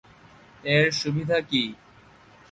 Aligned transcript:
এর 0.63 0.85
সুবিধা 0.99 1.37
কী? 1.49 1.63